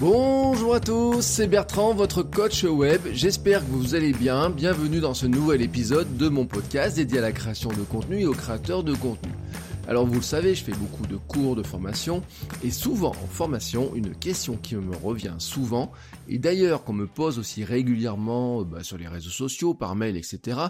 Bonjour 0.00 0.76
à 0.76 0.80
tous, 0.80 1.22
c'est 1.22 1.48
Bertrand, 1.48 1.92
votre 1.92 2.22
coach 2.22 2.62
web. 2.62 3.00
J'espère 3.14 3.66
que 3.66 3.70
vous 3.72 3.96
allez 3.96 4.12
bien. 4.12 4.48
Bienvenue 4.48 5.00
dans 5.00 5.12
ce 5.12 5.26
nouvel 5.26 5.60
épisode 5.60 6.16
de 6.16 6.28
mon 6.28 6.46
podcast 6.46 6.94
dédié 6.94 7.18
à 7.18 7.22
la 7.22 7.32
création 7.32 7.70
de 7.70 7.82
contenu 7.82 8.20
et 8.20 8.26
aux 8.26 8.32
créateurs 8.32 8.84
de 8.84 8.94
contenu. 8.94 9.32
Alors 9.88 10.06
vous 10.06 10.14
le 10.14 10.22
savez, 10.22 10.54
je 10.54 10.62
fais 10.62 10.72
beaucoup 10.72 11.04
de 11.08 11.16
cours 11.16 11.56
de 11.56 11.64
formation 11.64 12.22
et 12.62 12.70
souvent 12.70 13.10
en 13.10 13.26
formation, 13.26 13.92
une 13.96 14.14
question 14.14 14.56
qui 14.56 14.76
me 14.76 14.94
revient 14.94 15.34
souvent 15.38 15.90
et 16.28 16.38
d'ailleurs 16.38 16.84
qu'on 16.84 16.92
me 16.92 17.08
pose 17.08 17.40
aussi 17.40 17.64
régulièrement 17.64 18.62
bah, 18.62 18.84
sur 18.84 18.98
les 18.98 19.08
réseaux 19.08 19.30
sociaux, 19.30 19.74
par 19.74 19.96
mail, 19.96 20.16
etc. 20.16 20.60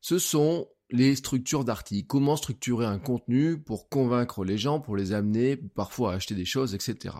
Ce 0.00 0.18
sont 0.18 0.68
les 0.88 1.16
structures 1.16 1.66
d'articles. 1.66 2.06
Comment 2.06 2.36
structurer 2.36 2.86
un 2.86 2.98
contenu 2.98 3.58
pour 3.58 3.90
convaincre 3.90 4.42
les 4.42 4.56
gens, 4.56 4.80
pour 4.80 4.96
les 4.96 5.12
amener 5.12 5.56
parfois 5.58 6.12
à 6.12 6.14
acheter 6.16 6.34
des 6.34 6.46
choses, 6.46 6.74
etc. 6.74 7.14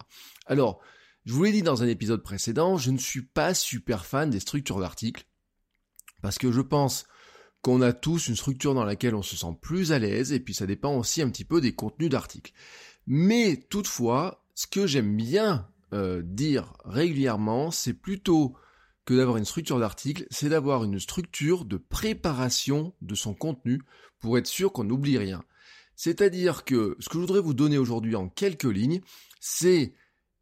Alors, 0.47 0.81
je 1.25 1.33
vous 1.33 1.45
l'ai 1.45 1.53
dit 1.53 1.63
dans 1.63 1.83
un 1.83 1.89
épisode 1.89 2.23
précédent, 2.23 2.77
je 2.77 2.91
ne 2.91 2.99
suis 2.99 3.23
pas 3.23 3.55
super 3.55 4.07
fan 4.07 4.31
des 4.31 4.41
structures 4.41 4.81
d'articles, 4.81 5.27
parce 6.23 6.39
que 6.39 6.51
je 6.51 6.61
pense 6.61 7.07
qu'on 7.63 7.83
a 7.83 7.93
tous 7.93 8.29
une 8.29 8.37
structure 8.37 8.75
dans 8.75 8.85
laquelle 8.85 9.15
on 9.15 9.23
se 9.23 9.37
sent 9.37 9.55
plus 9.61 9.93
à 9.93 9.99
l'aise, 9.99 10.33
et 10.33 10.41
puis 10.41 10.55
ça 10.55 10.67
dépend 10.67 10.97
aussi 10.97 11.21
un 11.21 11.29
petit 11.29 11.45
peu 11.45 11.61
des 11.61 11.75
contenus 11.75 12.09
d'articles. 12.09 12.53
Mais 13.07 13.57
toutefois, 13.69 14.45
ce 14.55 14.67
que 14.67 14.87
j'aime 14.87 15.17
bien 15.17 15.69
euh, 15.93 16.23
dire 16.25 16.75
régulièrement, 16.85 17.71
c'est 17.71 17.95
plutôt 17.95 18.57
que 19.05 19.15
d'avoir 19.15 19.37
une 19.37 19.45
structure 19.45 19.79
d'article, 19.79 20.27
c'est 20.31 20.49
d'avoir 20.49 20.85
une 20.85 21.01
structure 21.01 21.65
de 21.65 21.77
préparation 21.77 22.95
de 23.03 23.15
son 23.15 23.35
contenu 23.35 23.83
pour 24.21 24.39
être 24.39 24.47
sûr 24.47 24.73
qu'on 24.73 24.85
n'oublie 24.85 25.19
rien. 25.19 25.43
C'est-à-dire 25.97 26.65
que 26.65 26.97
ce 26.99 27.09
que 27.09 27.15
je 27.15 27.21
voudrais 27.21 27.41
vous 27.41 27.55
donner 27.55 27.77
aujourd'hui 27.77 28.17
en 28.17 28.29
quelques 28.29 28.65
lignes, 28.65 29.01
c'est 29.41 29.95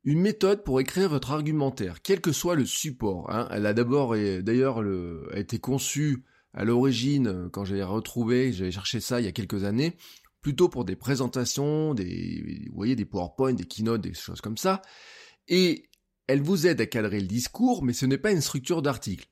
une 0.09 0.23
méthode 0.23 0.64
pour 0.64 0.81
écrire 0.81 1.11
votre 1.11 1.33
argumentaire, 1.33 2.01
quel 2.03 2.23
que 2.23 2.33
soit 2.33 2.55
le 2.55 2.64
support. 2.64 3.31
Hein. 3.31 3.47
Elle 3.51 3.67
a 3.67 3.75
d'abord, 3.75 4.17
d'ailleurs, 4.17 4.83
été 5.34 5.59
conçue 5.59 6.25
à 6.55 6.65
l'origine, 6.65 7.27
euh, 7.27 7.48
quand 7.50 7.67
j'ai 7.67 7.83
retrouvé, 7.83 8.55
j'avais 8.55 8.70
cherché 8.70 9.00
ça 9.00 9.20
il 9.20 9.27
y 9.27 9.28
a 9.28 9.33
quelques 9.33 9.65
années, 9.65 9.98
plutôt 10.41 10.70
pour 10.70 10.87
des 10.87 10.97
présentations, 10.97 11.92
des, 11.92 12.69
vous 12.70 12.75
voyez, 12.75 12.97
des 12.97 13.05
PowerPoint, 13.05 13.53
des 13.53 13.67
keynotes, 13.67 14.00
des 14.00 14.15
choses 14.15 14.41
comme 14.41 14.56
ça. 14.56 14.81
Et 15.47 15.91
elle 16.27 16.41
vous 16.41 16.67
aide 16.67 16.81
à 16.81 16.87
cadrer 16.87 17.20
le 17.20 17.27
discours, 17.27 17.84
mais 17.84 17.93
ce 17.93 18.06
n'est 18.06 18.17
pas 18.17 18.33
une 18.33 18.41
structure 18.41 18.81
d'article. 18.81 19.28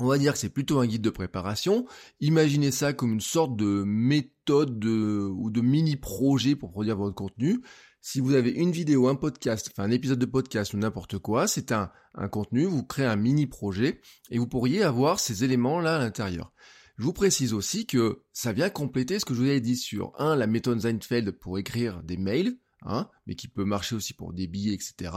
On 0.00 0.06
va 0.06 0.16
dire 0.16 0.32
que 0.32 0.38
c'est 0.38 0.48
plutôt 0.48 0.78
un 0.80 0.86
guide 0.86 1.02
de 1.02 1.10
préparation. 1.10 1.86
Imaginez 2.20 2.70
ça 2.70 2.94
comme 2.94 3.12
une 3.12 3.20
sorte 3.20 3.54
de 3.54 3.84
méthode 3.86 4.82
ou 4.82 5.50
de 5.50 5.60
mini-projet 5.60 6.56
pour 6.56 6.70
produire 6.70 6.96
votre 6.96 7.14
contenu 7.14 7.60
si 8.06 8.20
vous 8.20 8.34
avez 8.34 8.50
une 8.50 8.70
vidéo, 8.70 9.08
un 9.08 9.14
podcast, 9.14 9.70
enfin 9.72 9.88
un 9.88 9.90
épisode 9.90 10.18
de 10.18 10.26
podcast 10.26 10.74
ou 10.74 10.76
n'importe 10.76 11.16
quoi, 11.16 11.48
c'est 11.48 11.72
un, 11.72 11.90
contenu, 12.30 12.66
vous 12.66 12.82
créez 12.82 13.06
un 13.06 13.16
mini 13.16 13.46
projet 13.46 14.02
et 14.30 14.38
vous 14.38 14.46
pourriez 14.46 14.82
avoir 14.82 15.18
ces 15.18 15.42
éléments-là 15.42 15.96
à 15.96 15.98
l'intérieur. 15.98 16.52
Je 16.98 17.04
vous 17.04 17.14
précise 17.14 17.54
aussi 17.54 17.86
que 17.86 18.20
ça 18.34 18.52
vient 18.52 18.68
compléter 18.68 19.18
ce 19.18 19.24
que 19.24 19.32
je 19.32 19.40
vous 19.40 19.46
avais 19.46 19.62
dit 19.62 19.76
sur 19.76 20.12
un, 20.18 20.36
la 20.36 20.46
méthode 20.46 20.82
Seinfeld 20.82 21.30
pour 21.30 21.58
écrire 21.58 22.02
des 22.02 22.18
mails, 22.18 22.58
hein, 22.82 23.08
mais 23.26 23.36
qui 23.36 23.48
peut 23.48 23.64
marcher 23.64 23.96
aussi 23.96 24.12
pour 24.12 24.34
des 24.34 24.48
billets, 24.48 24.74
etc. 24.74 25.10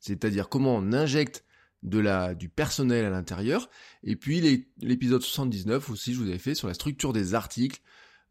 C'est-à-dire 0.00 0.48
comment 0.48 0.76
on 0.76 0.94
injecte 0.94 1.44
de 1.82 1.98
la, 1.98 2.34
du 2.34 2.48
personnel 2.48 3.04
à 3.04 3.10
l'intérieur. 3.10 3.68
Et 4.02 4.16
puis 4.16 4.66
l'épisode 4.80 5.20
79 5.20 5.90
aussi, 5.90 6.14
je 6.14 6.20
vous 6.20 6.28
avais 6.28 6.38
fait 6.38 6.54
sur 6.54 6.68
la 6.68 6.74
structure 6.74 7.12
des 7.12 7.34
articles, 7.34 7.82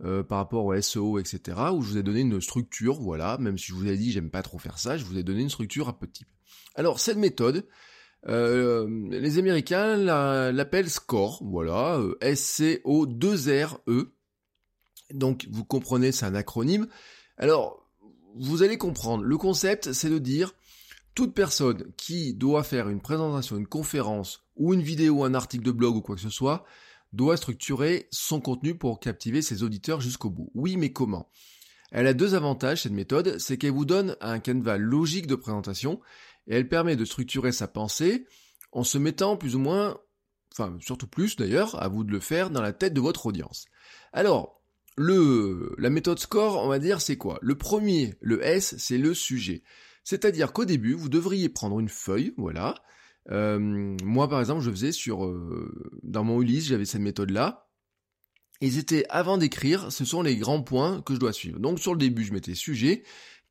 euh, 0.04 0.24
par 0.24 0.38
rapport 0.38 0.66
au 0.66 0.82
SEO, 0.82 1.20
etc., 1.20 1.58
où 1.74 1.82
je 1.82 1.90
vous 1.90 1.98
ai 1.98 2.04
donné 2.04 2.22
une 2.22 2.40
structure, 2.40 3.02
voilà, 3.02 3.38
même 3.38 3.58
si 3.58 3.68
je 3.68 3.74
vous 3.74 3.88
ai 3.88 3.98
dit 3.98 4.12
j'aime 4.12 4.30
pas 4.30 4.42
trop 4.42 4.58
faire 4.58 4.80
ça, 4.80 4.98
je 4.98 5.04
vous 5.04 5.18
ai 5.18 5.24
donné 5.24 5.42
une 5.42 5.50
structure 5.50 5.90
un 5.90 5.94
peu 5.94 6.08
type. 6.08 6.30
Alors 6.76 7.00
cette 7.00 7.18
méthode, 7.18 7.68
euh, 8.28 8.88
les 9.10 9.38
Américains 9.40 9.98
l'appellent 10.52 10.90
SCORE, 10.90 11.42
voilà, 11.44 11.98
euh, 11.98 12.18
S-C-O-2-R-E. 12.22 14.14
Donc 15.14 15.48
vous 15.52 15.66
comprenez, 15.66 16.14
c'est 16.14 16.26
un 16.26 16.36
acronyme. 16.36 16.88
Alors, 17.38 17.86
vous 18.36 18.64
allez 18.64 18.78
comprendre, 18.78 19.24
le 19.24 19.38
concept 19.38 19.92
c'est 19.92 20.10
de 20.10 20.20
dire 20.20 20.54
toute 21.14 21.34
personne 21.34 21.92
qui 21.98 22.34
doit 22.34 22.64
faire 22.64 22.88
une 22.88 23.02
présentation, 23.02 23.58
une 23.58 23.68
conférence 23.68 24.46
ou 24.56 24.74
une 24.74 24.82
vidéo, 24.82 25.26
un 25.26 25.34
article 25.34 25.66
de 25.66 25.72
blog 25.72 25.98
ou 25.98 26.02
quoi 26.02 26.16
que 26.16 26.22
ce 26.22 26.30
soit, 26.30 26.64
doit 27.14 27.38
structurer 27.38 28.08
son 28.12 28.40
contenu 28.40 28.76
pour 28.76 29.00
captiver 29.00 29.42
ses 29.42 29.64
auditeurs 29.64 30.02
jusqu'au 30.02 30.30
bout. 30.30 30.52
Oui, 30.54 30.78
mais 30.78 30.92
comment? 30.92 31.30
Elle 31.92 32.08
a 32.08 32.14
deux 32.14 32.36
avantages, 32.36 32.84
cette 32.84 32.92
méthode, 32.92 33.40
c'est 33.40 33.58
qu'elle 33.58 33.72
vous 33.72 33.86
donne 33.86 34.16
un 34.22 34.40
canevas 34.40 34.78
logique 34.78 35.28
de 35.28 35.36
présentation, 35.36 36.00
et 36.48 36.56
elle 36.56 36.70
permet 36.70 36.96
de 36.96 37.06
structurer 37.06 37.52
sa 37.52 37.68
pensée 37.68 38.26
en 38.72 38.84
se 38.84 38.98
mettant 38.98 39.38
plus 39.38 39.56
ou 39.56 39.60
moins, 39.60 39.98
enfin 40.52 40.78
surtout 40.82 41.08
plus 41.08 41.36
d'ailleurs, 41.36 41.82
à 41.82 41.88
vous 41.88 42.04
de 42.04 42.12
le 42.12 42.20
faire 42.20 42.52
dans 42.52 42.62
la 42.62 42.74
tête 42.74 42.94
de 42.94 43.02
votre 43.02 43.26
audience. 43.26 43.66
Alors, 44.14 44.62
le, 44.98 45.74
la 45.78 45.90
méthode 45.90 46.20
score, 46.20 46.64
on 46.64 46.68
va 46.68 46.78
dire, 46.78 47.02
c'est 47.02 47.18
quoi? 47.18 47.40
Le 47.42 47.58
premier, 47.58 48.16
le 48.22 48.46
S, 48.46 48.76
c'est 48.78 48.98
le 48.98 49.14
sujet. 49.14 49.64
C'est-à-dire 50.04 50.54
qu'au 50.54 50.66
début, 50.66 50.94
vous 50.94 51.10
devriez 51.10 51.50
prendre 51.50 51.80
une 51.80 51.90
feuille, 51.90 52.34
voilà, 52.38 52.76
euh, 53.32 53.60
moi, 54.04 54.28
par 54.28 54.40
exemple, 54.40 54.62
je 54.62 54.72
faisais 54.72 54.92
sur 54.92 55.26
euh, 55.26 56.00
dans 56.04 56.24
mon 56.24 56.42
Ulysse, 56.42 56.68
j'avais 56.68 56.86
cette 56.86 57.02
méthode-là. 57.02 57.70
Et 58.62 58.72
c'était 58.72 59.06
avant 59.10 59.38
d'écrire, 59.38 59.92
ce 59.92 60.04
sont 60.04 60.22
les 60.22 60.36
grands 60.36 60.62
points 60.62 61.02
que 61.02 61.14
je 61.14 61.20
dois 61.20 61.32
suivre. 61.32 61.60
Donc 61.60 61.80
sur 61.80 61.94
le 61.94 62.00
début, 62.00 62.26
je 62.26 62.34
mettais 62.34 62.56
sujet. 62.56 63.04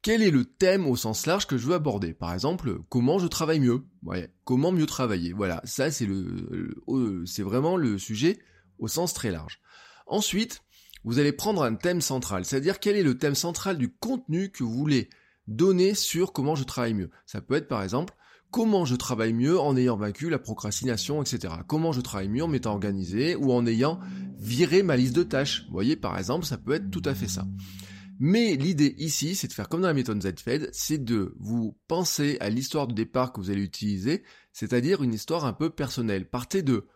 Quel 0.03 0.23
est 0.23 0.31
le 0.31 0.45
thème 0.45 0.87
au 0.87 0.97
sens 0.97 1.27
large 1.27 1.47
que 1.47 1.57
je 1.57 1.67
veux 1.67 1.75
aborder? 1.75 2.13
Par 2.13 2.33
exemple, 2.33 2.79
comment 2.89 3.19
je 3.19 3.27
travaille 3.27 3.59
mieux? 3.59 3.85
Comment 4.45 4.71
mieux 4.71 4.87
travailler? 4.87 5.33
Voilà, 5.33 5.61
ça 5.65 5.91
c'est 5.91 6.07
le, 6.07 6.75
c'est 7.25 7.43
vraiment 7.43 7.77
le 7.77 7.99
sujet 7.99 8.39
au 8.79 8.87
sens 8.87 9.15
très 9.15 9.31
large. 9.31 9.61
Ensuite, 10.07 10.63
vous 11.05 11.19
allez 11.19 11.33
prendre 11.33 11.63
un 11.63 11.75
thème 11.75 12.01
central, 12.01 12.45
c'est-à-dire 12.45 12.79
quel 12.79 12.95
est 12.95 13.03
le 13.03 13.19
thème 13.19 13.35
central 13.35 13.79
du 13.79 13.93
contenu 13.93 14.51
que 14.51 14.63
vous 14.63 14.75
voulez 14.75 15.09
donner 15.47 15.95
sur 15.95 16.33
comment 16.33 16.55
je 16.55 16.65
travaille 16.65 16.95
mieux? 16.95 17.11
Ça 17.27 17.41
peut 17.41 17.55
être 17.55 17.69
par 17.69 17.83
exemple 17.83 18.15
comment 18.51 18.85
je 18.85 18.97
travaille 18.97 19.33
mieux 19.33 19.59
en 19.59 19.77
ayant 19.77 19.97
vaincu 19.97 20.31
la 20.31 20.39
procrastination, 20.39 21.23
etc. 21.23 21.55
Comment 21.67 21.93
je 21.93 22.01
travaille 22.01 22.29
mieux 22.29 22.45
en 22.45 22.49
m'étant 22.49 22.73
organisé 22.73 23.37
ou 23.37 23.53
en 23.53 23.67
ayant 23.67 24.01
viré 24.39 24.83
ma 24.83 24.97
liste 24.97 25.17
de 25.17 25.23
tâches. 25.23 25.65
Vous 25.67 25.73
voyez, 25.73 25.97
par 25.97 26.17
exemple, 26.19 26.47
ça 26.47 26.59
peut 26.59 26.73
être 26.73 26.91
tout 26.91 27.03
à 27.05 27.15
fait 27.15 27.29
ça. 27.29 27.47
Mais 28.21 28.57
l'idée 28.57 28.95
ici, 28.99 29.37
c'est 29.37 29.47
de 29.47 29.53
faire 29.53 29.69
comme 29.69 29.83
dans 29.83 29.89
la 29.89 29.95
méthode 29.95 30.23
ZFED, 30.23 30.71
c'est 30.73 31.03
de 31.03 31.35
vous 31.39 31.79
penser 31.87 32.37
à 32.41 32.51
l'histoire 32.51 32.89
de 32.89 32.95
départ 32.95 33.33
que 33.33 33.41
vous 33.41 33.51
allez 33.51 33.63
utiliser, 33.63 34.25
c'est-à-dire 34.53 35.03
une 35.03 35.15
histoire 35.15 35.45
un 35.45 35.53
peu 35.53 35.71
personnelle. 35.71 36.29
Partez 36.29 36.63
de 36.63 36.87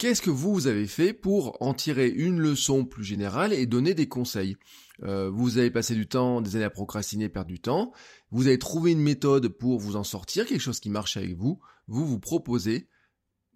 Qu'est-ce 0.00 0.22
que 0.22 0.30
vous, 0.30 0.66
avez 0.66 0.86
fait 0.86 1.12
pour 1.12 1.60
en 1.60 1.74
tirer 1.74 2.08
une 2.08 2.40
leçon 2.40 2.86
plus 2.86 3.04
générale 3.04 3.52
et 3.52 3.66
donner 3.66 3.92
des 3.92 4.08
conseils? 4.08 4.56
Euh, 5.02 5.28
Vous 5.28 5.58
avez 5.58 5.70
passé 5.70 5.94
du 5.94 6.08
temps, 6.08 6.40
des 6.40 6.56
années 6.56 6.64
à 6.64 6.70
procrastiner, 6.70 7.28
perdre 7.28 7.50
du 7.50 7.60
temps. 7.60 7.92
Vous 8.30 8.46
avez 8.46 8.58
trouvé 8.58 8.92
une 8.92 9.02
méthode 9.02 9.48
pour 9.48 9.78
vous 9.78 9.96
en 9.96 10.02
sortir, 10.02 10.46
quelque 10.46 10.62
chose 10.62 10.80
qui 10.80 10.88
marche 10.88 11.18
avec 11.18 11.36
vous. 11.36 11.60
Vous 11.86 12.06
vous 12.06 12.18
proposez, 12.18 12.88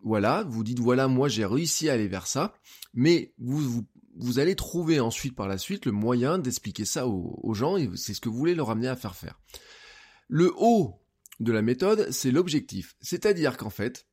voilà, 0.03 0.45
vous 0.47 0.65
dites 0.65 0.81
voilà, 0.81 1.09
moi 1.09 1.29
j'ai 1.29 1.47
réussi 1.47 1.89
à 1.89 1.95
aller 1.95 2.09
vers 2.09 2.27
ça, 2.27 2.53
mais 2.93 3.33
vous, 3.39 3.83
vous, 4.15 4.39
allez 4.39 4.55
trouver 4.55 5.01
ensuite 5.01 5.35
par 5.35 5.49
la 5.49 5.57
suite 5.57 5.87
le 5.87 5.93
moyen 5.93 6.37
d'expliquer 6.37 6.85
ça 6.85 7.09
aux, 7.09 7.41
aux 7.43 7.55
gens 7.55 7.79
et 7.79 7.89
c'est 7.97 8.13
ce 8.13 8.21
que 8.21 8.29
vous 8.29 8.37
voulez 8.37 8.55
leur 8.55 8.69
amener 8.69 8.89
à 8.89 8.97
faire 8.97 9.17
faire. 9.17 9.41
Le 10.29 10.53
haut 10.59 11.01
de 11.41 11.53
la 11.53 11.63
méthode, 11.63 12.07
c'est 12.11 12.31
l'objectif. 12.31 12.97
C'est-à-dire 13.01 13.57
qu'en 13.57 13.71
fait, 13.71 14.07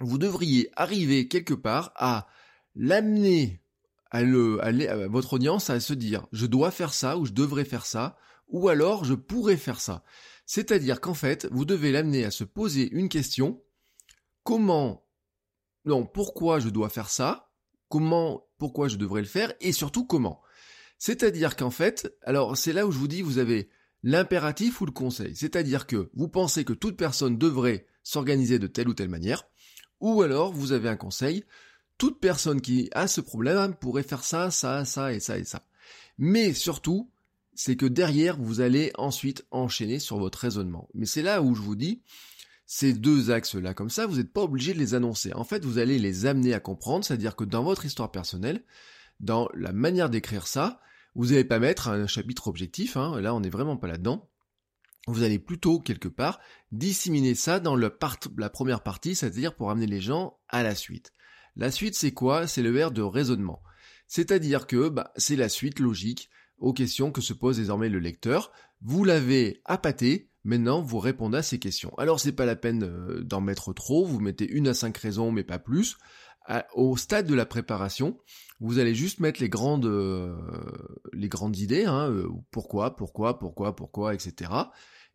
vous 0.00 0.18
devriez 0.18 0.70
arriver 0.76 1.28
quelque 1.28 1.54
part 1.54 1.92
à 1.96 2.26
l'amener 2.74 3.60
à, 4.10 4.22
votre 5.08 5.34
audience 5.34 5.70
à 5.70 5.80
se 5.80 5.92
dire 5.92 6.26
je 6.32 6.46
dois 6.46 6.70
faire 6.70 6.94
ça 6.94 7.18
ou 7.18 7.26
je 7.26 7.32
devrais 7.32 7.64
faire 7.64 7.86
ça 7.86 8.16
ou 8.48 8.68
alors 8.68 9.04
je 9.04 9.14
pourrais 9.14 9.56
faire 9.56 9.80
ça. 9.80 10.04
C'est-à-dire 10.46 11.00
qu'en 11.00 11.14
fait, 11.14 11.48
vous 11.50 11.64
devez 11.64 11.90
l'amener 11.90 12.24
à 12.24 12.30
se 12.30 12.44
poser 12.44 12.90
une 12.90 13.08
question. 13.08 13.62
Comment 14.42 15.04
non, 15.84 16.06
pourquoi 16.06 16.60
je 16.60 16.70
dois 16.70 16.88
faire 16.88 17.10
ça? 17.10 17.50
Comment 17.88 18.46
pourquoi 18.58 18.88
je 18.88 18.96
devrais 18.96 19.20
le 19.20 19.26
faire? 19.26 19.52
Et 19.60 19.72
surtout 19.72 20.06
comment? 20.06 20.40
C'est-à-dire 20.98 21.56
qu'en 21.56 21.70
fait, 21.70 22.16
alors 22.22 22.56
c'est 22.56 22.72
là 22.72 22.86
où 22.86 22.90
je 22.90 22.98
vous 22.98 23.08
dis 23.08 23.22
vous 23.22 23.38
avez 23.38 23.68
l'impératif 24.02 24.80
ou 24.80 24.86
le 24.86 24.92
conseil. 24.92 25.36
C'est-à-dire 25.36 25.86
que 25.86 26.10
vous 26.14 26.28
pensez 26.28 26.64
que 26.64 26.72
toute 26.72 26.96
personne 26.96 27.36
devrait 27.36 27.86
s'organiser 28.02 28.58
de 28.58 28.66
telle 28.66 28.88
ou 28.88 28.94
telle 28.94 29.08
manière, 29.08 29.44
ou 30.04 30.20
alors 30.20 30.52
vous 30.52 30.72
avez 30.72 30.90
un 30.90 30.96
conseil, 30.96 31.44
toute 31.96 32.20
personne 32.20 32.60
qui 32.60 32.90
a 32.92 33.08
ce 33.08 33.22
problème 33.22 33.74
pourrait 33.74 34.02
faire 34.02 34.22
ça, 34.22 34.50
ça, 34.50 34.84
ça 34.84 35.14
et 35.14 35.18
ça 35.18 35.38
et 35.38 35.44
ça. 35.44 35.62
Mais 36.18 36.52
surtout, 36.52 37.10
c'est 37.54 37.76
que 37.76 37.86
derrière, 37.86 38.36
vous 38.38 38.60
allez 38.60 38.92
ensuite 38.98 39.46
enchaîner 39.50 39.98
sur 39.98 40.18
votre 40.18 40.38
raisonnement. 40.38 40.90
Mais 40.92 41.06
c'est 41.06 41.22
là 41.22 41.40
où 41.40 41.54
je 41.54 41.62
vous 41.62 41.74
dis, 41.74 42.02
ces 42.66 42.92
deux 42.92 43.30
axes-là 43.30 43.72
comme 43.72 43.88
ça, 43.88 44.06
vous 44.06 44.16
n'êtes 44.16 44.32
pas 44.32 44.42
obligé 44.42 44.74
de 44.74 44.78
les 44.78 44.92
annoncer. 44.92 45.32
En 45.32 45.44
fait, 45.44 45.64
vous 45.64 45.78
allez 45.78 45.98
les 45.98 46.26
amener 46.26 46.52
à 46.52 46.60
comprendre, 46.60 47.02
c'est-à-dire 47.02 47.34
que 47.34 47.44
dans 47.44 47.64
votre 47.64 47.86
histoire 47.86 48.10
personnelle, 48.10 48.62
dans 49.20 49.48
la 49.54 49.72
manière 49.72 50.10
d'écrire 50.10 50.46
ça, 50.46 50.82
vous 51.14 51.28
n'allez 51.28 51.44
pas 51.44 51.58
mettre 51.58 51.88
un 51.88 52.06
chapitre 52.06 52.48
objectif, 52.48 52.98
hein, 52.98 53.18
là 53.22 53.34
on 53.34 53.40
n'est 53.40 53.48
vraiment 53.48 53.78
pas 53.78 53.86
là-dedans. 53.86 54.28
Vous 55.06 55.22
allez 55.22 55.38
plutôt, 55.38 55.80
quelque 55.80 56.08
part, 56.08 56.40
disséminer 56.72 57.34
ça 57.34 57.60
dans 57.60 57.76
la 57.76 57.90
première 58.50 58.82
partie, 58.82 59.14
c'est-à-dire 59.14 59.54
pour 59.54 59.70
amener 59.70 59.86
les 59.86 60.00
gens 60.00 60.38
à 60.48 60.62
la 60.62 60.74
suite. 60.74 61.12
La 61.56 61.70
suite, 61.70 61.94
c'est 61.94 62.12
quoi? 62.12 62.46
C'est 62.46 62.62
le 62.62 62.84
R 62.84 62.90
de 62.90 63.02
raisonnement. 63.02 63.62
C'est-à-dire 64.08 64.66
que 64.66 64.88
bah, 64.88 65.12
c'est 65.16 65.36
la 65.36 65.48
suite 65.48 65.78
logique 65.78 66.30
aux 66.58 66.72
questions 66.72 67.10
que 67.10 67.20
se 67.20 67.32
pose 67.32 67.58
désormais 67.58 67.88
le 67.88 67.98
lecteur. 67.98 68.52
Vous 68.80 69.04
l'avez 69.04 69.60
appâté, 69.64 70.30
maintenant 70.44 70.82
vous 70.82 70.98
répondez 70.98 71.38
à 71.38 71.42
ces 71.42 71.58
questions. 71.58 71.92
Alors 71.98 72.20
c'est 72.20 72.32
pas 72.32 72.46
la 72.46 72.56
peine 72.56 72.84
euh, 72.84 73.22
d'en 73.22 73.40
mettre 73.40 73.72
trop, 73.72 74.04
vous 74.04 74.20
mettez 74.20 74.48
une 74.48 74.68
à 74.68 74.74
cinq 74.74 74.96
raisons, 74.98 75.32
mais 75.32 75.44
pas 75.44 75.58
plus. 75.58 75.96
Au 76.74 76.96
stade 76.96 77.26
de 77.26 77.34
la 77.34 77.46
préparation, 77.46 78.18
vous 78.60 78.78
allez 78.78 78.94
juste 78.94 79.20
mettre 79.20 79.40
les 79.40 79.48
grandes, 79.48 79.86
euh, 79.86 80.36
les 81.12 81.28
grandes 81.28 81.58
idées, 81.58 81.84
hein, 81.84 82.10
euh, 82.10 82.28
pourquoi, 82.50 82.96
pourquoi, 82.96 83.38
pourquoi, 83.38 83.74
pourquoi, 83.74 84.14
etc. 84.14 84.50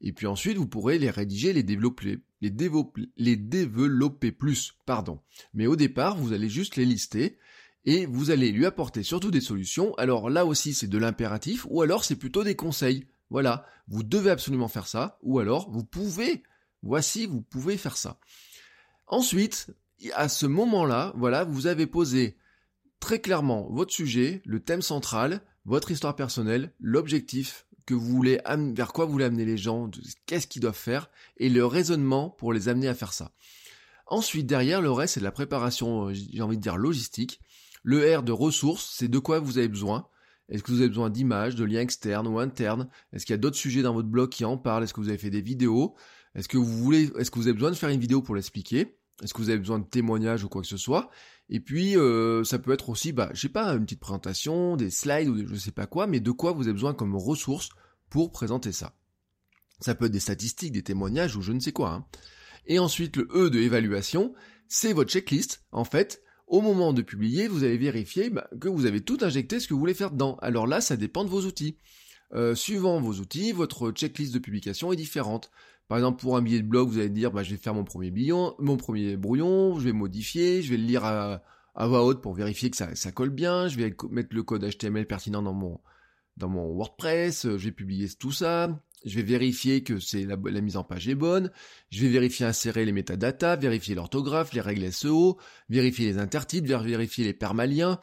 Et 0.01 0.13
puis 0.13 0.27
ensuite, 0.27 0.57
vous 0.57 0.67
pourrez 0.67 0.97
les 0.97 1.09
rédiger, 1.09 1.53
les 1.53 1.63
développer, 1.63 2.19
les 2.41 2.49
développer, 2.49 3.09
les 3.17 3.35
développer 3.35 4.31
plus, 4.31 4.73
pardon. 4.85 5.19
Mais 5.53 5.67
au 5.67 5.75
départ, 5.75 6.17
vous 6.17 6.33
allez 6.33 6.49
juste 6.49 6.75
les 6.75 6.85
lister 6.85 7.37
et 7.85 8.05
vous 8.05 8.31
allez 8.31 8.51
lui 8.51 8.65
apporter 8.65 9.03
surtout 9.03 9.31
des 9.31 9.41
solutions. 9.41 9.93
Alors 9.95 10.29
là 10.29 10.45
aussi, 10.45 10.73
c'est 10.73 10.87
de 10.87 10.97
l'impératif 10.97 11.65
ou 11.69 11.81
alors 11.81 12.05
c'est 12.05 12.15
plutôt 12.15 12.43
des 12.43 12.55
conseils. 12.55 13.07
Voilà, 13.29 13.65
vous 13.87 14.03
devez 14.03 14.31
absolument 14.31 14.67
faire 14.67 14.87
ça 14.87 15.19
ou 15.21 15.39
alors 15.39 15.69
vous 15.69 15.83
pouvez, 15.83 16.43
voici, 16.81 17.25
vous 17.25 17.41
pouvez 17.41 17.77
faire 17.77 17.97
ça. 17.97 18.19
Ensuite, 19.07 19.71
à 20.13 20.29
ce 20.29 20.45
moment-là, 20.45 21.13
voilà, 21.15 21.43
vous 21.43 21.67
avez 21.67 21.87
posé 21.87 22.37
très 22.99 23.19
clairement 23.19 23.69
votre 23.71 23.93
sujet, 23.93 24.41
le 24.45 24.59
thème 24.59 24.81
central, 24.81 25.41
votre 25.65 25.91
histoire 25.91 26.15
personnelle, 26.15 26.73
l'objectif 26.79 27.65
que 27.85 27.93
vous 27.93 28.07
voulez, 28.07 28.39
vers 28.75 28.93
quoi 28.93 29.05
vous 29.05 29.11
voulez 29.11 29.25
amener 29.25 29.45
les 29.45 29.57
gens, 29.57 29.89
qu'est-ce 30.25 30.47
qu'ils 30.47 30.61
doivent 30.61 30.75
faire, 30.75 31.09
et 31.37 31.49
le 31.49 31.65
raisonnement 31.65 32.29
pour 32.29 32.53
les 32.53 32.69
amener 32.69 32.87
à 32.87 32.93
faire 32.93 33.13
ça. 33.13 33.31
Ensuite, 34.05 34.47
derrière, 34.47 34.81
le 34.81 34.91
reste, 34.91 35.15
c'est 35.15 35.19
de 35.19 35.25
la 35.25 35.31
préparation, 35.31 36.07
euh, 36.07 36.13
j'ai 36.13 36.41
envie 36.41 36.57
de 36.57 36.61
dire 36.61 36.77
logistique. 36.77 37.41
Le 37.83 38.17
R 38.17 38.23
de 38.23 38.31
ressources, 38.31 38.91
c'est 38.95 39.07
de 39.07 39.19
quoi 39.19 39.39
vous 39.39 39.59
avez 39.59 39.67
besoin. 39.67 40.07
Est-ce 40.49 40.63
que 40.63 40.71
vous 40.71 40.79
avez 40.79 40.89
besoin 40.89 41.11
d'images, 41.11 41.55
de 41.55 41.63
liens 41.63 41.81
externes 41.81 42.27
ou 42.27 42.39
internes? 42.39 42.89
Est-ce 43.13 43.25
qu'il 43.25 43.33
y 43.33 43.35
a 43.35 43.37
d'autres 43.37 43.55
sujets 43.55 43.83
dans 43.83 43.93
votre 43.93 44.07
blog 44.07 44.29
qui 44.29 44.45
en 44.45 44.57
parlent? 44.57 44.83
Est-ce 44.83 44.93
que 44.93 44.99
vous 44.99 45.09
avez 45.09 45.19
fait 45.19 45.29
des 45.29 45.41
vidéos? 45.41 45.95
Est-ce 46.33 46.47
que 46.47 46.57
vous 46.57 46.65
voulez, 46.65 47.11
est-ce 47.17 47.29
que 47.29 47.37
vous 47.37 47.47
avez 47.47 47.53
besoin 47.53 47.69
de 47.69 47.75
faire 47.75 47.89
une 47.89 47.99
vidéo 47.99 48.21
pour 48.21 48.35
l'expliquer? 48.35 48.98
Est-ce 49.23 49.33
que 49.33 49.41
vous 49.41 49.49
avez 49.49 49.59
besoin 49.59 49.79
de 49.79 49.85
témoignages 49.85 50.43
ou 50.43 50.49
quoi 50.49 50.61
que 50.61 50.67
ce 50.67 50.77
soit? 50.77 51.09
Et 51.49 51.59
puis, 51.59 51.97
euh, 51.97 52.43
ça 52.43 52.59
peut 52.59 52.71
être 52.71 52.89
aussi, 52.89 53.11
bah, 53.11 53.29
je 53.33 53.41
sais 53.41 53.49
pas, 53.49 53.69
une 53.73 53.83
petite 53.83 53.99
présentation, 53.99 54.77
des 54.77 54.89
slides 54.89 55.29
ou 55.29 55.47
je 55.47 55.55
sais 55.55 55.71
pas 55.71 55.87
quoi, 55.87 56.07
mais 56.07 56.19
de 56.19 56.31
quoi 56.31 56.51
vous 56.51 56.63
avez 56.63 56.73
besoin 56.73 56.93
comme 56.93 57.15
ressources 57.15 57.69
pour 58.09 58.31
présenter 58.31 58.71
ça? 58.71 58.95
Ça 59.79 59.95
peut 59.95 60.05
être 60.05 60.11
des 60.11 60.19
statistiques, 60.19 60.73
des 60.73 60.83
témoignages 60.83 61.35
ou 61.35 61.41
je 61.41 61.51
ne 61.51 61.59
sais 61.59 61.71
quoi. 61.71 61.91
Hein. 61.91 62.05
Et 62.65 62.79
ensuite, 62.79 63.17
le 63.17 63.27
E 63.33 63.49
de 63.49 63.59
évaluation, 63.59 64.33
c'est 64.67 64.93
votre 64.93 65.09
checklist. 65.09 65.63
En 65.71 65.85
fait, 65.85 66.21
au 66.47 66.61
moment 66.61 66.93
de 66.93 67.01
publier, 67.01 67.47
vous 67.47 67.63
allez 67.63 67.77
vérifier 67.77 68.29
bah, 68.29 68.49
que 68.59 68.67
vous 68.67 68.85
avez 68.85 69.01
tout 69.01 69.17
injecté 69.21 69.59
ce 69.59 69.67
que 69.67 69.73
vous 69.73 69.79
voulez 69.79 69.93
faire 69.93 70.11
dedans. 70.11 70.37
Alors 70.41 70.67
là, 70.67 70.81
ça 70.81 70.97
dépend 70.97 71.23
de 71.23 71.29
vos 71.29 71.45
outils. 71.45 71.77
Euh, 72.33 72.53
suivant 72.53 72.99
vos 73.01 73.13
outils, 73.13 73.51
votre 73.51 73.91
checklist 73.91 74.33
de 74.33 74.39
publication 74.39 74.93
est 74.93 74.95
différente. 74.95 75.49
Par 75.87 75.97
exemple, 75.97 76.21
pour 76.21 76.37
un 76.37 76.41
billet 76.41 76.61
de 76.61 76.67
blog, 76.67 76.87
vous 76.89 76.99
allez 76.99 77.09
dire, 77.09 77.31
bah, 77.31 77.41
je 77.41 77.51
vais 77.51 77.57
faire 77.57 77.73
mon 77.73 77.83
premier 77.83 78.11
brouillon, 78.11 79.79
je 79.79 79.85
vais 79.85 79.91
modifier, 79.93 80.61
je 80.61 80.69
vais 80.69 80.77
le 80.77 80.83
lire 80.83 81.03
à, 81.03 81.41
voix 81.75 82.03
haute 82.05 82.21
pour 82.21 82.33
vérifier 82.33 82.69
que 82.69 82.77
ça, 82.77 82.93
ça 82.95 83.11
colle 83.11 83.31
bien, 83.31 83.67
je 83.67 83.77
vais 83.77 83.95
mettre 84.11 84.35
le 84.35 84.43
code 84.43 84.63
HTML 84.63 85.07
pertinent 85.07 85.41
dans 85.41 85.53
mon, 85.53 85.79
dans 86.37 86.49
mon 86.49 86.71
WordPress, 86.75 87.45
euh, 87.45 87.57
je 87.57 87.65
vais 87.65 87.71
publier 87.71 88.07
tout 88.19 88.31
ça, 88.31 88.79
je 89.05 89.15
vais 89.15 89.23
vérifier 89.23 89.81
que 89.83 89.99
c'est 89.99 90.25
la, 90.25 90.37
mise 90.37 90.77
en 90.77 90.83
page 90.83 91.07
est 91.07 91.15
bonne, 91.15 91.51
je 91.89 92.01
vais 92.01 92.09
vérifier 92.09 92.45
insérer 92.45 92.85
les 92.85 92.91
métadatas, 92.91 93.55
vérifier 93.55 93.95
l'orthographe, 93.95 94.53
les 94.53 94.61
règles 94.61 94.91
SEO, 94.91 95.39
vérifier 95.69 96.05
les 96.05 96.17
intertitres, 96.17 96.67
vérifier 96.67 97.25
les 97.25 97.33
permaliens, 97.33 97.99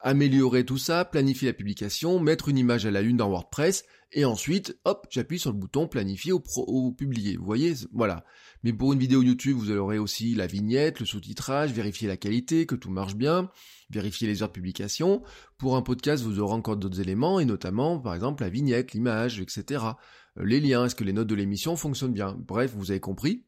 améliorer 0.00 0.64
tout 0.64 0.78
ça, 0.78 1.04
planifier 1.04 1.48
la 1.48 1.54
publication, 1.54 2.20
mettre 2.20 2.48
une 2.48 2.58
image 2.58 2.86
à 2.86 2.90
la 2.90 3.00
une 3.02 3.16
dans 3.16 3.28
WordPress, 3.28 3.84
et 4.12 4.24
ensuite, 4.24 4.76
hop, 4.84 5.06
j'appuie 5.10 5.38
sur 5.38 5.52
le 5.52 5.58
bouton 5.58 5.86
planifier 5.86 6.32
ou, 6.32 6.42
ou 6.66 6.92
publier. 6.92 7.36
Vous 7.36 7.44
voyez, 7.44 7.74
voilà. 7.92 8.24
Mais 8.64 8.72
pour 8.72 8.92
une 8.92 8.98
vidéo 8.98 9.22
YouTube, 9.22 9.56
vous 9.56 9.70
aurez 9.70 9.98
aussi 9.98 10.34
la 10.34 10.46
vignette, 10.46 10.98
le 10.98 11.06
sous-titrage, 11.06 11.72
vérifier 11.72 12.08
la 12.08 12.16
qualité, 12.16 12.66
que 12.66 12.74
tout 12.74 12.90
marche 12.90 13.14
bien, 13.14 13.50
vérifier 13.88 14.26
les 14.26 14.42
heures 14.42 14.48
de 14.48 14.54
publication. 14.54 15.22
Pour 15.58 15.76
un 15.76 15.82
podcast, 15.82 16.24
vous 16.24 16.40
aurez 16.40 16.54
encore 16.54 16.76
d'autres 16.76 17.00
éléments, 17.00 17.38
et 17.38 17.44
notamment, 17.44 18.00
par 18.00 18.14
exemple, 18.14 18.42
la 18.42 18.50
vignette, 18.50 18.92
l'image, 18.92 19.40
etc. 19.40 19.84
Euh, 20.38 20.44
les 20.44 20.60
liens, 20.60 20.86
est-ce 20.86 20.96
que 20.96 21.04
les 21.04 21.12
notes 21.12 21.28
de 21.28 21.34
l'émission 21.36 21.76
fonctionnent 21.76 22.12
bien? 22.12 22.36
Bref, 22.38 22.72
vous 22.74 22.90
avez 22.90 23.00
compris. 23.00 23.44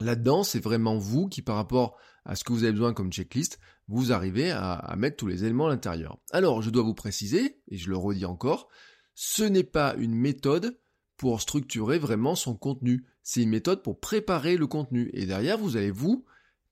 Là-dedans, 0.00 0.44
c'est 0.44 0.60
vraiment 0.60 0.96
vous 0.96 1.28
qui, 1.28 1.42
par 1.42 1.56
rapport 1.56 1.96
à 2.24 2.36
ce 2.36 2.44
que 2.44 2.52
vous 2.52 2.62
avez 2.62 2.72
besoin 2.72 2.92
comme 2.92 3.12
checklist, 3.12 3.58
vous 3.88 4.12
arrivez 4.12 4.50
à, 4.50 4.94
mettre 4.96 5.16
tous 5.16 5.26
les 5.26 5.44
éléments 5.44 5.66
à 5.66 5.70
l'intérieur. 5.70 6.18
Alors, 6.30 6.62
je 6.62 6.70
dois 6.70 6.82
vous 6.82 6.94
préciser, 6.94 7.60
et 7.68 7.76
je 7.76 7.88
le 7.88 7.96
redis 7.96 8.26
encore, 8.26 8.68
ce 9.14 9.42
n'est 9.42 9.64
pas 9.64 9.94
une 9.96 10.14
méthode 10.14 10.78
pour 11.16 11.40
structurer 11.40 11.98
vraiment 11.98 12.36
son 12.36 12.54
contenu. 12.54 13.06
C'est 13.22 13.42
une 13.42 13.50
méthode 13.50 13.82
pour 13.82 13.98
préparer 13.98 14.56
le 14.56 14.66
contenu. 14.66 15.10
Et 15.14 15.26
derrière, 15.26 15.58
vous 15.58 15.76
allez 15.76 15.90
vous 15.90 16.24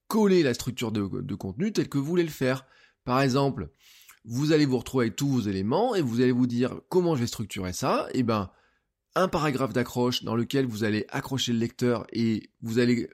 coller 0.07 0.43
la 0.43 0.55
structure 0.55 0.93
de, 0.93 1.35
contenu 1.35 1.73
telle 1.73 1.89
que 1.89 1.99
vous 1.99 2.05
voulez 2.05 2.23
le 2.23 2.29
faire. 2.29 2.65
Par 3.05 3.21
exemple, 3.21 3.71
vous 4.25 4.53
allez 4.53 4.67
vous 4.67 4.79
retrouver 4.79 5.07
avec 5.07 5.17
tous 5.17 5.29
vos 5.29 5.41
éléments 5.41 5.95
et 5.95 6.03
vous 6.03 6.21
allez 6.21 6.33
vous 6.33 6.47
dire 6.47 6.81
comment 6.89 7.17
je 7.17 7.23
vais 7.23 7.27
structurer 7.27 7.73
ça? 7.73 8.09
Et 8.13 8.21
eh 8.21 8.23
ben, 8.23 8.51
un 9.17 9.29
paragraphe 9.29 9.73
d'accroche 9.73 10.23
dans 10.23 10.37
lequel 10.37 10.67
vous 10.67 10.85
allez 10.85 11.07
accrocher 11.09 11.53
le 11.53 11.59
lecteur 11.59 12.07
et 12.13 12.51
vous 12.61 12.79
allez 12.79 13.09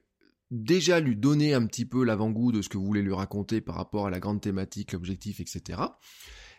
déjà 0.51 1.01
lui 1.01 1.17
donner 1.17 1.55
un 1.55 1.65
petit 1.67 1.87
peu 1.87 2.05
l'avant-goût 2.05 2.53
de 2.53 2.61
ce 2.61 2.69
que 2.69 2.77
vous 2.77 2.85
voulez 2.85 3.03
lui 3.03 3.15
raconter 3.15 3.61
par 3.61 3.77
rapport 3.77 4.07
à 4.07 4.11
la 4.11 4.21
grande 4.21 4.41
thématique, 4.41 4.93
l'objectif, 4.93 5.41
etc. 5.41 5.81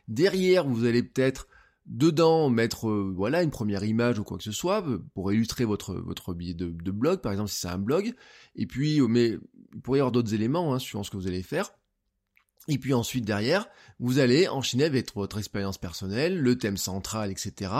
Derrière, 0.07 0.65
vous 0.65 0.85
allez 0.85 1.03
peut-être 1.03 1.47
dedans 1.85 2.49
mettre 2.49 2.89
euh, 2.89 3.13
voilà 3.13 3.43
une 3.43 3.51
première 3.51 3.83
image 3.83 4.17
ou 4.17 4.23
quoi 4.23 4.37
que 4.37 4.43
ce 4.43 4.53
soit 4.53 4.87
euh, 4.87 5.03
pour 5.13 5.33
illustrer 5.33 5.65
votre 5.65 6.33
billet 6.33 6.53
de, 6.53 6.91
blog 6.91 7.19
par 7.19 7.33
exemple 7.33 7.49
si 7.49 7.59
c'est 7.59 7.67
un 7.67 7.77
blog 7.77 8.13
et 8.55 8.65
puis 8.65 9.01
euh, 9.01 9.07
mais 9.07 9.37
il 9.73 9.81
pourrait 9.81 9.99
y 9.99 10.01
avoir 10.01 10.13
d'autres 10.13 10.33
éléments 10.33 10.73
hein, 10.73 10.79
suivant 10.79 11.03
ce 11.03 11.11
que 11.11 11.17
vous 11.17 11.27
allez 11.27 11.43
faire 11.43 11.73
et 12.67 12.77
puis 12.77 12.93
ensuite 12.93 13.25
derrière 13.25 13.67
vous 13.99 14.19
allez 14.19 14.47
enchaîner 14.47 14.85
avec 14.85 15.13
votre 15.15 15.37
expérience 15.37 15.77
personnelle 15.77 16.39
le 16.39 16.57
thème 16.57 16.77
central 16.77 17.31
etc 17.31 17.71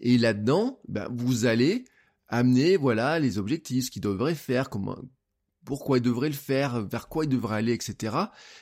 et 0.00 0.18
là 0.18 0.34
dedans 0.34 0.80
ben, 0.88 1.08
vous 1.10 1.46
allez 1.46 1.84
amener 2.28 2.76
voilà 2.76 3.18
les 3.18 3.38
objectifs 3.38 3.86
ce 3.86 3.90
qu'il 3.90 4.02
devrait 4.02 4.34
faire 4.34 4.70
comment 4.70 4.98
pourquoi 5.68 5.98
il 5.98 6.00
devrait 6.00 6.30
le 6.30 6.34
faire, 6.34 6.80
vers 6.80 7.08
quoi 7.08 7.26
il 7.26 7.28
devrait 7.28 7.58
aller, 7.58 7.74
etc. 7.74 8.16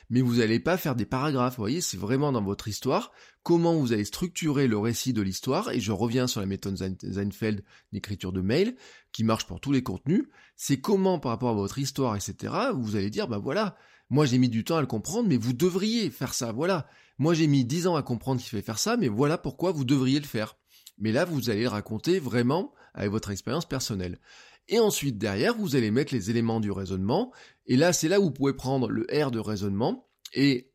Mais 0.09 0.19
vous 0.19 0.35
n'allez 0.35 0.59
pas 0.59 0.75
faire 0.75 0.93
des 0.93 1.05
paragraphes, 1.05 1.55
vous 1.55 1.63
voyez, 1.63 1.79
c'est 1.79 1.95
vraiment 1.95 2.33
dans 2.33 2.43
votre 2.43 2.67
histoire, 2.67 3.13
comment 3.43 3.75
vous 3.75 3.93
allez 3.93 4.03
structurer 4.03 4.67
le 4.67 4.77
récit 4.77 5.13
de 5.13 5.21
l'histoire, 5.21 5.71
et 5.71 5.79
je 5.79 5.93
reviens 5.93 6.27
sur 6.27 6.41
la 6.41 6.47
méthode 6.47 6.75
Seinfeld 6.75 7.63
d'écriture 7.93 8.33
de 8.33 8.41
mail, 8.41 8.75
qui 9.13 9.23
marche 9.23 9.47
pour 9.47 9.61
tous 9.61 9.71
les 9.71 9.83
contenus, 9.83 10.25
c'est 10.57 10.81
comment 10.81 11.17
par 11.17 11.31
rapport 11.31 11.51
à 11.51 11.53
votre 11.53 11.79
histoire, 11.79 12.13
etc., 12.17 12.53
vous 12.75 12.97
allez 12.97 13.09
dire, 13.09 13.29
bah 13.29 13.37
voilà, 13.37 13.77
moi 14.09 14.25
j'ai 14.25 14.37
mis 14.37 14.49
du 14.49 14.65
temps 14.65 14.75
à 14.75 14.81
le 14.81 14.87
comprendre, 14.87 15.29
mais 15.29 15.37
vous 15.37 15.53
devriez 15.53 16.09
faire 16.09 16.33
ça, 16.33 16.51
voilà. 16.51 16.89
Moi 17.19 17.33
j'ai 17.33 17.47
mis 17.47 17.63
dix 17.63 17.87
ans 17.87 17.95
à 17.95 18.03
comprendre 18.03 18.41
qu'il 18.41 18.49
fallait 18.49 18.61
faire 18.61 18.79
ça, 18.79 18.97
mais 18.97 19.07
voilà 19.07 19.37
pourquoi 19.37 19.71
vous 19.71 19.85
devriez 19.85 20.19
le 20.19 20.25
faire. 20.25 20.57
Mais 20.97 21.11
là, 21.11 21.25
vous 21.25 21.49
allez 21.49 21.61
le 21.61 21.69
raconter 21.69 22.19
vraiment 22.19 22.73
avec 22.93 23.11
votre 23.11 23.29
expérience 23.29 23.65
personnelle. 23.65 24.19
Et 24.69 24.79
ensuite, 24.79 25.17
derrière, 25.17 25.55
vous 25.55 25.75
allez 25.75 25.91
mettre 25.91 26.13
les 26.13 26.29
éléments 26.29 26.59
du 26.59 26.71
raisonnement. 26.71 27.31
Et 27.65 27.77
là, 27.77 27.93
c'est 27.93 28.09
là 28.09 28.19
où 28.19 28.25
vous 28.25 28.31
pouvez 28.31 28.53
prendre 28.53 28.89
le 28.89 29.07
R 29.11 29.31
de 29.31 29.39
raisonnement 29.39 30.09
et 30.33 30.71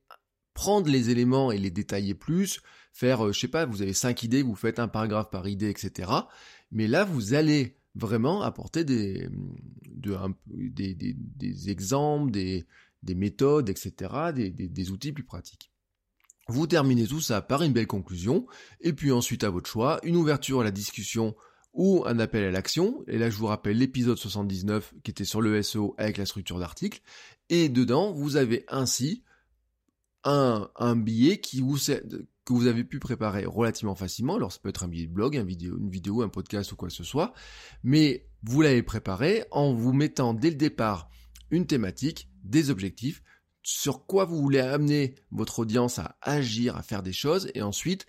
prendre 0.54 0.90
les 0.90 1.10
éléments 1.10 1.52
et 1.52 1.58
les 1.58 1.70
détailler 1.70 2.14
plus, 2.14 2.60
faire, 2.92 3.26
euh, 3.26 3.32
je 3.32 3.40
sais 3.40 3.48
pas, 3.48 3.64
vous 3.66 3.82
avez 3.82 3.94
cinq 3.94 4.22
idées, 4.22 4.42
vous 4.42 4.54
faites 4.54 4.78
un 4.78 4.88
paragraphe 4.88 5.30
par 5.30 5.48
idée, 5.48 5.70
etc. 5.70 6.10
Mais 6.70 6.86
là, 6.86 7.04
vous 7.04 7.34
allez 7.34 7.76
vraiment 7.94 8.42
apporter 8.42 8.84
des, 8.84 9.28
exemples, 11.66 12.30
des, 12.30 12.64
des 13.02 13.14
méthodes, 13.14 13.68
etc., 13.68 13.92
des, 14.34 14.50
des 14.50 14.90
outils 14.90 15.12
plus 15.12 15.24
pratiques. 15.24 15.70
Vous 16.48 16.66
terminez 16.66 17.06
tout 17.06 17.20
ça 17.20 17.40
par 17.40 17.62
une 17.62 17.72
belle 17.72 17.86
conclusion, 17.86 18.46
et 18.80 18.92
puis 18.92 19.12
ensuite 19.12 19.44
à 19.44 19.50
votre 19.50 19.68
choix, 19.68 20.00
une 20.02 20.16
ouverture 20.16 20.60
à 20.60 20.64
la 20.64 20.70
discussion 20.70 21.34
ou 21.72 22.04
un 22.06 22.18
appel 22.18 22.44
à 22.44 22.50
l'action. 22.50 23.02
Et 23.06 23.18
là, 23.18 23.30
je 23.30 23.36
vous 23.36 23.46
rappelle 23.46 23.78
l'épisode 23.78 24.18
79 24.18 24.94
qui 25.02 25.10
était 25.10 25.24
sur 25.24 25.40
le 25.40 25.62
SEO 25.62 25.94
avec 25.98 26.16
la 26.16 26.26
structure 26.26 26.58
d'article. 26.58 27.00
Et 27.48 27.68
dedans, 27.68 28.12
vous 28.12 28.36
avez 28.36 28.64
ainsi 28.68 29.22
un, 30.24 30.70
un 30.76 30.96
billet 30.96 31.40
qui 31.40 31.60
vous, 31.60 31.78
que 32.44 32.52
vous 32.52 32.66
avez 32.66 32.84
pu 32.84 32.98
préparer 32.98 33.44
relativement 33.44 33.94
facilement. 33.94 34.36
Alors 34.36 34.52
ça 34.52 34.58
peut 34.62 34.68
être 34.68 34.84
un 34.84 34.88
billet 34.88 35.06
de 35.06 35.12
blog, 35.12 35.36
vidéo, 35.36 35.78
une 35.78 35.90
vidéo, 35.90 36.22
un 36.22 36.28
podcast 36.28 36.72
ou 36.72 36.76
quoi 36.76 36.88
que 36.88 36.94
ce 36.94 37.04
soit. 37.04 37.32
Mais 37.82 38.26
vous 38.42 38.62
l'avez 38.62 38.82
préparé 38.82 39.44
en 39.50 39.72
vous 39.72 39.92
mettant 39.92 40.34
dès 40.34 40.50
le 40.50 40.56
départ 40.56 41.08
une 41.50 41.66
thématique, 41.66 42.28
des 42.42 42.70
objectifs, 42.70 43.22
sur 43.62 44.06
quoi 44.06 44.24
vous 44.24 44.40
voulez 44.40 44.58
amener 44.58 45.14
votre 45.30 45.60
audience 45.60 45.98
à 45.98 46.16
agir, 46.20 46.76
à 46.76 46.82
faire 46.82 47.02
des 47.02 47.12
choses, 47.12 47.50
et 47.54 47.62
ensuite 47.62 48.06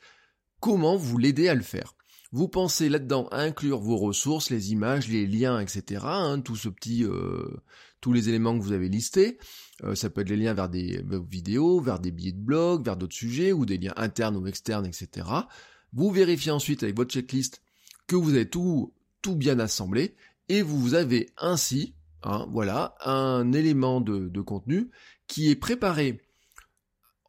comment 0.59 0.95
vous 0.95 1.17
l'aider 1.17 1.49
à 1.49 1.53
le 1.53 1.61
faire. 1.61 1.95
Vous 2.33 2.47
pensez 2.47 2.89
là-dedans 2.89 3.27
inclure 3.31 3.79
vos 3.79 3.95
ressources, 3.95 4.49
les 4.49 4.71
images, 4.71 5.07
les 5.07 5.27
liens, 5.27 5.59
etc. 5.59 6.01
Hein, 6.03 6.41
tout 6.41 6.55
ce 6.55 6.67
petit, 6.67 7.03
euh, 7.03 7.45
tous 8.01 8.11
les 8.11 8.27
éléments 8.27 8.57
que 8.57 8.63
vous 8.63 8.71
avez 8.71 8.89
listés. 8.89 9.37
Euh, 9.83 9.93
ça 9.93 10.09
peut 10.09 10.21
être 10.21 10.29
les 10.29 10.37
liens 10.37 10.55
vers 10.55 10.67
des 10.67 11.05
vidéos, 11.29 11.79
vers 11.79 11.99
des 11.99 12.09
billets 12.09 12.31
de 12.31 12.41
blog, 12.41 12.83
vers 12.83 12.97
d'autres 12.97 13.15
sujets, 13.15 13.51
ou 13.51 13.67
des 13.67 13.77
liens 13.77 13.93
internes 13.97 14.35
ou 14.35 14.47
externes, 14.47 14.87
etc. 14.87 15.27
Vous 15.93 16.09
vérifiez 16.09 16.49
ensuite 16.51 16.81
avec 16.81 16.95
votre 16.95 17.11
checklist 17.11 17.61
que 18.07 18.15
vous 18.15 18.31
avez 18.31 18.49
tout, 18.49 18.95
tout 19.21 19.35
bien 19.35 19.59
assemblé, 19.59 20.15
et 20.49 20.63
vous 20.63 20.95
avez 20.95 21.29
ainsi, 21.37 21.93
hein, 22.23 22.47
voilà, 22.49 22.95
un 23.05 23.53
élément 23.53 24.01
de, 24.01 24.27
de 24.27 24.41
contenu 24.41 24.89
qui 25.27 25.51
est 25.51 25.55
préparé 25.55 26.19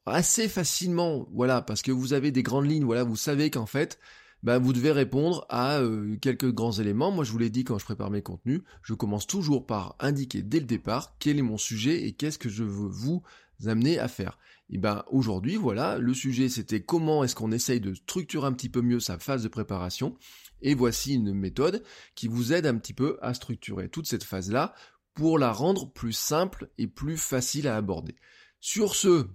assez 0.07 0.49
facilement, 0.49 1.29
voilà, 1.31 1.61
parce 1.61 1.83
que 1.83 1.93
vous 1.93 2.15
avez 2.15 2.31
des 2.31 2.43
grandes 2.43 2.71
lignes, 2.71 2.85
voilà, 2.87 3.05
vous 3.05 3.17
savez 3.17 3.51
qu'en 3.51 3.67
fait, 3.67 3.99
bah, 4.45 4.59
vous 4.59 4.75
devez 4.75 4.93
répondre 4.93 5.47
à 5.49 5.79
euh, 5.79 6.17
quelques 6.21 6.53
grands 6.53 6.73
éléments. 6.73 7.11
Moi, 7.11 7.25
je 7.25 7.33
vous 7.33 7.39
l'ai 7.39 7.49
dit 7.49 7.65
quand 7.65 7.79
je 7.79 7.85
prépare 7.85 8.11
mes 8.11 8.21
contenus, 8.21 8.61
je 8.83 8.93
commence 8.93 9.27
toujours 9.27 9.67
par 9.67 9.97
indiquer 10.01 10.43
dès 10.43 10.61
le 10.61 10.67
départ 10.67 11.17
quel 11.19 11.39
est 11.39 11.43
mon 11.43 11.57
sujet 11.57 12.07
et 12.07 12.13
qu'est-ce 12.13 12.39
que 12.39 12.51
je 12.51 12.63
veux 12.63 12.89
vous 12.89 13.23
amener 13.65 13.99
à 13.99 14.07
faire. 14.07 14.39
Et 14.69 14.77
ben 14.77 15.03
aujourd'hui, 15.11 15.57
voilà, 15.57 15.97
le 15.97 16.13
sujet 16.13 16.51
c'était 16.51 16.83
comment 16.83 17.25
est-ce 17.25 17.35
qu'on 17.35 17.53
essaye 17.53 17.81
de 17.81 17.95
structurer 17.95 18.47
un 18.47 18.53
petit 18.53 18.69
peu 18.69 18.83
mieux 18.83 19.01
sa 19.01 19.19
phase 19.19 19.43
de 19.43 19.49
préparation. 19.49 20.15
Et 20.61 20.75
voici 20.75 21.15
une 21.15 21.33
méthode 21.33 21.83
qui 22.15 22.29
vous 22.29 22.53
aide 22.53 22.67
un 22.67 22.77
petit 22.77 22.95
peu 22.95 23.19
à 23.23 23.33
structurer 23.33 23.89
toute 23.89 24.07
cette 24.07 24.25
phase-là 24.25 24.75
pour 25.15 25.39
la 25.39 25.53
rendre 25.53 25.91
plus 25.91 26.13
simple 26.13 26.69
et 26.77 26.87
plus 26.87 27.17
facile 27.17 27.67
à 27.67 27.77
aborder. 27.77 28.15
Sur 28.61 28.95
ce, 28.95 29.27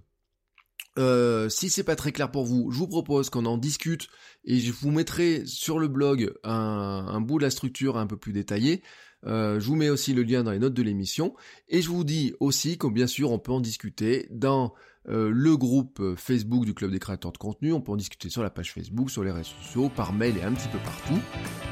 euh, 0.98 1.48
si 1.48 1.70
c'est 1.70 1.84
pas 1.84 1.96
très 1.96 2.12
clair 2.12 2.30
pour 2.30 2.44
vous, 2.44 2.70
je 2.70 2.78
vous 2.78 2.88
propose 2.88 3.30
qu'on 3.30 3.46
en 3.46 3.58
discute 3.58 4.08
et 4.44 4.58
je 4.58 4.72
vous 4.72 4.90
mettrai 4.90 5.44
sur 5.46 5.78
le 5.78 5.88
blog 5.88 6.32
un, 6.42 7.20
bout 7.20 7.38
de 7.38 7.44
la 7.44 7.50
structure 7.50 7.96
un 7.96 8.06
peu 8.06 8.16
plus 8.16 8.32
détaillé. 8.32 8.82
Euh, 9.26 9.60
je 9.60 9.66
vous 9.66 9.76
mets 9.76 9.90
aussi 9.90 10.14
le 10.14 10.22
lien 10.22 10.42
dans 10.42 10.50
les 10.50 10.58
notes 10.58 10.74
de 10.74 10.82
l'émission 10.82 11.34
et 11.68 11.82
je 11.82 11.90
vous 11.90 12.04
dis 12.04 12.32
aussi 12.40 12.78
que 12.78 12.86
bien 12.86 13.06
sûr 13.06 13.30
on 13.30 13.38
peut 13.38 13.52
en 13.52 13.60
discuter 13.60 14.26
dans 14.30 14.72
euh, 15.10 15.30
le 15.30 15.58
groupe 15.58 16.02
Facebook 16.16 16.64
du 16.64 16.72
club 16.72 16.90
des 16.90 16.98
créateurs 16.98 17.32
de 17.32 17.38
contenu, 17.38 17.72
on 17.72 17.82
peut 17.82 17.92
en 17.92 17.96
discuter 17.96 18.30
sur 18.30 18.42
la 18.42 18.50
page 18.50 18.72
Facebook, 18.72 19.10
sur 19.10 19.22
les 19.22 19.30
réseaux 19.30 19.50
sociaux, 19.62 19.90
par 19.90 20.14
mail 20.14 20.38
et 20.38 20.42
un 20.42 20.52
petit 20.52 20.68
peu 20.68 20.78
partout. 20.78 21.20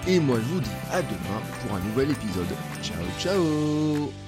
Et 0.07 0.21
moi 0.21 0.39
je 0.39 0.55
vous 0.55 0.61
dis 0.61 0.71
à 0.93 1.01
demain 1.01 1.43
pour 1.63 1.75
un 1.75 1.81
nouvel 1.81 2.11
épisode. 2.11 2.47
Ciao 2.83 3.05
ciao 3.19 4.28